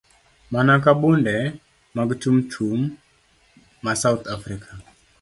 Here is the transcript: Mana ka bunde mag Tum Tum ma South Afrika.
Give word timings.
Mana 0.53 0.73
ka 0.83 0.91
bunde 1.01 1.37
mag 1.95 2.09
Tum 2.21 2.37
Tum 2.51 2.79
ma 3.83 3.93
South 4.01 4.25
Afrika. 4.35 4.69